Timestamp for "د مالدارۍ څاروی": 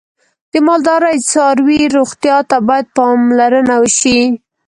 0.51-1.81